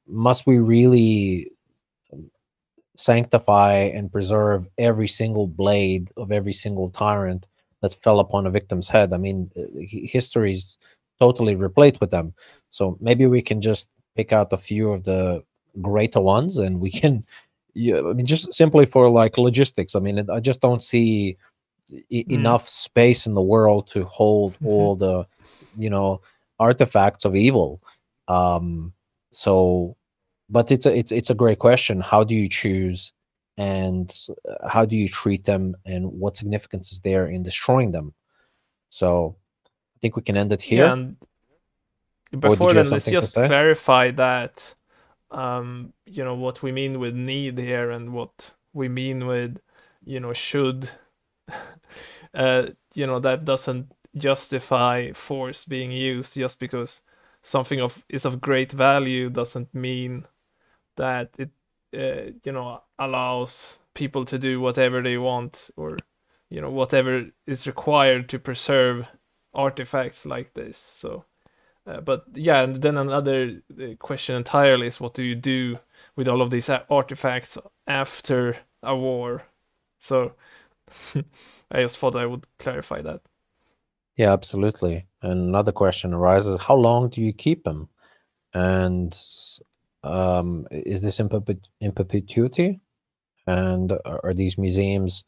must 0.08 0.46
we 0.46 0.60
really 0.60 1.52
sanctify 2.96 3.74
and 3.74 4.12
preserve 4.12 4.68
every 4.78 5.08
single 5.08 5.48
blade 5.48 6.12
of 6.18 6.32
every 6.32 6.54
single 6.54 6.90
tyrant 6.90 7.48
that 7.82 7.96
fell 8.04 8.20
upon 8.20 8.46
a 8.46 8.52
victim's 8.52 8.88
head. 8.88 9.14
I 9.14 9.18
mean, 9.18 9.52
uh, 9.58 9.64
history 9.82 10.54
is 10.54 10.78
totally 11.20 11.56
replete 11.56 12.00
with 12.00 12.12
them. 12.12 12.34
So 12.70 12.98
maybe 13.02 13.26
we 13.26 13.42
can 13.42 13.62
just 13.62 13.90
pick 14.16 14.32
out 14.32 14.54
a 14.54 14.58
few 14.58 14.92
of 14.92 15.04
the 15.04 15.44
greater 15.82 16.22
ones 16.22 16.58
and 16.58 16.80
we 16.80 16.92
can, 16.92 17.26
yeah, 17.74 18.00
I 18.00 18.14
mean, 18.14 18.26
just 18.26 18.54
simply 18.54 18.86
for 18.86 19.10
like 19.10 19.38
logistics. 19.38 19.96
I 19.96 20.00
mean, 20.00 20.30
I 20.30 20.40
just 20.40 20.62
don't 20.62 20.82
see 20.82 21.38
mm. 21.92 22.32
enough 22.32 22.68
space 22.68 23.26
in 23.26 23.34
the 23.34 23.42
world 23.42 23.88
to 23.92 24.04
hold 24.04 24.54
mm-hmm. 24.56 24.68
all 24.68 24.96
the, 24.96 25.26
you 25.78 25.90
know, 25.90 26.22
artifacts 26.60 27.26
of 27.26 27.36
evil. 27.36 27.82
Um, 28.28 28.94
so 29.32 29.98
but 30.50 30.72
it's 30.72 30.86
a 30.86 30.96
it's 30.96 31.12
it's 31.12 31.30
a 31.30 31.36
great 31.36 31.60
question. 31.60 32.00
How 32.00 32.24
do 32.24 32.36
you 32.36 32.48
choose, 32.48 33.12
and 33.58 34.14
uh, 34.48 34.70
how 34.70 34.86
do 34.86 34.96
you 34.96 35.10
treat 35.10 35.46
them, 35.46 35.76
and 35.86 36.12
what 36.12 36.38
significance 36.38 36.92
is 36.92 37.00
there 37.00 37.26
in 37.26 37.44
destroying 37.44 37.92
them? 37.92 38.14
So, 38.90 39.36
I 39.66 39.98
think 40.00 40.16
we 40.16 40.22
can 40.22 40.38
end 40.38 40.52
it 40.52 40.62
here. 40.62 40.86
Yeah, 40.86 40.94
and 40.94 41.18
before 42.40 42.74
then, 42.74 42.90
let's 42.90 43.06
just 43.06 43.34
clarify 43.34 44.12
that. 44.12 44.76
Um, 45.34 45.94
you 46.06 46.24
know 46.24 46.36
what 46.36 46.62
we 46.64 46.72
mean 46.72 47.00
with 47.00 47.16
need 47.16 47.58
here, 47.58 47.92
and 47.92 48.14
what 48.14 48.54
we 48.74 48.88
mean 48.88 49.28
with, 49.28 49.60
you 50.06 50.20
know, 50.20 50.34
should. 50.34 50.92
uh, 52.34 52.68
you 52.96 53.08
know 53.08 53.20
that 53.20 53.46
doesn't 53.46 53.92
justify 54.16 55.12
force 55.12 55.66
being 55.66 55.92
used 55.92 56.36
just 56.36 56.60
because 56.60 57.02
something 57.42 57.82
of 57.82 58.06
is 58.10 58.26
of 58.26 58.42
great 58.42 58.72
value 58.72 59.30
doesn't 59.30 59.74
mean 59.74 60.26
that 60.98 61.32
it 61.38 61.50
uh, 61.96 62.32
you 62.44 62.52
know 62.52 62.82
allows 63.00 63.80
people 63.94 64.26
to 64.26 64.40
do 64.40 64.60
whatever 64.60 65.02
they 65.02 65.18
want 65.18 65.70
or 65.76 65.98
you 66.50 66.62
know 66.62 66.70
whatever 66.70 67.28
is 67.48 67.68
required 67.68 68.30
to 68.30 68.40
preserve 68.40 69.08
artifacts 69.54 70.26
like 70.26 70.54
this 70.54 70.78
so 70.78 71.26
uh, 71.86 72.02
but 72.02 72.26
yeah 72.34 72.62
and 72.62 72.82
then 72.82 72.98
another 72.98 73.62
uh, 73.82 73.96
question 74.00 74.36
entirely 74.36 74.88
is 74.88 75.00
what 75.00 75.14
do 75.14 75.24
you 75.24 75.36
do 75.36 75.78
with 76.16 76.28
all 76.28 76.42
of 76.42 76.52
these 76.52 76.70
artifacts 76.90 77.58
after 77.88 78.58
a 78.82 78.96
war? 78.96 79.44
So 80.00 80.34
i 81.72 81.82
just 81.82 81.98
thought 81.98 82.16
i 82.16 82.26
would 82.26 82.46
clarify 82.60 83.02
that. 83.02 83.22
Yeah 84.16 84.32
absolutely. 84.32 85.08
And 85.22 85.50
another 85.50 85.72
question 85.72 86.14
arises 86.14 86.62
how 86.64 86.76
long 86.76 87.10
do 87.10 87.22
you 87.22 87.34
keep 87.34 87.64
them? 87.64 87.90
And 88.54 89.18
um, 90.04 90.68
is 90.72 91.02
this 91.02 91.20
in, 91.20 91.30
in 91.82 91.92
perpetuity? 91.92 92.82
And 93.48 93.98
are 94.06 94.34
these 94.34 94.58
museums 94.58 95.24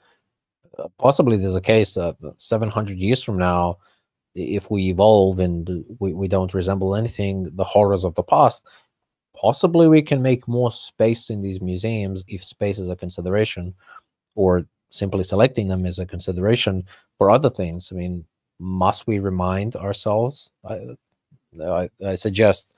uh, 0.77 0.88
possibly 0.97 1.38
there's 1.38 1.55
a 1.55 1.62
case 1.62 1.93
that 1.95 2.15
700 2.38 2.97
years 2.97 3.24
from 3.24 3.38
now, 3.38 3.77
if 4.35 4.69
we 4.69 4.89
evolve 4.89 5.39
and 5.39 5.85
we, 5.99 6.13
we 6.13 6.27
don't 6.27 6.53
resemble 6.53 6.95
anything, 6.95 7.49
the 7.55 7.63
horrors 7.63 8.03
of 8.03 8.15
the 8.15 8.23
past, 8.23 8.65
possibly 9.35 9.87
we 9.87 10.01
can 10.01 10.21
make 10.21 10.47
more 10.47 10.71
space 10.71 11.29
in 11.29 11.41
these 11.41 11.61
museums 11.61 12.23
if 12.27 12.43
space 12.43 12.79
is 12.79 12.89
a 12.89 12.95
consideration 12.95 13.73
or 14.35 14.65
simply 14.89 15.23
selecting 15.23 15.67
them 15.67 15.85
is 15.85 15.99
a 15.99 16.05
consideration 16.05 16.83
for 17.17 17.31
other 17.31 17.49
things. 17.49 17.91
I 17.91 17.95
mean, 17.95 18.25
must 18.59 19.07
we 19.07 19.19
remind 19.19 19.75
ourselves? 19.75 20.51
I, 20.67 20.95
I, 21.61 21.89
I 22.05 22.15
suggest 22.15 22.75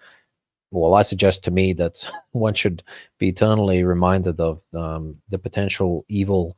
well, 0.71 0.95
I 0.95 1.01
suggest 1.01 1.43
to 1.45 1.51
me 1.51 1.73
that 1.73 2.09
one 2.31 2.53
should 2.53 2.83
be 3.19 3.29
eternally 3.29 3.83
reminded 3.83 4.39
of 4.39 4.61
um, 4.73 5.17
the 5.29 5.39
potential 5.39 6.05
evil 6.09 6.57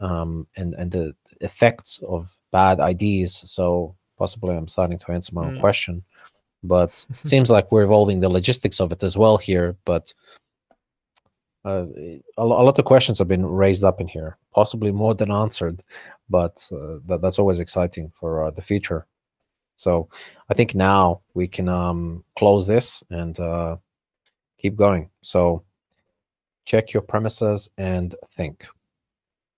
um, 0.00 0.46
and 0.56 0.74
and 0.74 0.90
the 0.90 1.14
effects 1.40 2.00
of 2.08 2.36
bad 2.50 2.80
ideas. 2.80 3.34
So 3.34 3.96
possibly, 4.22 4.56
I'm 4.56 4.68
starting 4.68 5.00
to 5.00 5.10
answer 5.10 5.34
my 5.34 5.46
own 5.46 5.56
mm. 5.56 5.60
question, 5.60 6.04
but 6.62 7.04
it 7.10 7.26
seems 7.32 7.50
like 7.50 7.72
we're 7.72 7.88
evolving 7.90 8.20
the 8.20 8.34
logistics 8.38 8.80
of 8.80 8.92
it 8.92 9.02
as 9.02 9.18
well 9.18 9.36
here. 9.36 9.74
But 9.84 10.14
uh, 11.64 11.86
a, 12.38 12.46
lot 12.46 12.78
of 12.78 12.84
questions 12.84 13.18
have 13.18 13.26
been 13.26 13.44
raised 13.44 13.82
up 13.82 14.00
in 14.00 14.06
here, 14.06 14.38
possibly 14.54 14.92
more 14.92 15.14
than 15.16 15.32
answered, 15.32 15.82
but 16.30 16.54
uh, 16.70 16.98
that, 17.06 17.20
that's 17.20 17.40
always 17.40 17.58
exciting 17.58 18.12
for 18.14 18.44
uh, 18.44 18.50
the 18.52 18.62
future. 18.62 19.06
So 19.74 20.08
I 20.48 20.54
think 20.54 20.76
now 20.76 21.22
we 21.34 21.48
can 21.48 21.68
um, 21.68 22.22
close 22.38 22.64
this 22.64 23.02
and 23.10 23.34
uh, 23.40 23.76
keep 24.56 24.76
going. 24.76 25.10
So 25.22 25.64
check 26.64 26.92
your 26.92 27.02
premises 27.02 27.70
and 27.76 28.14
think. 28.36 28.66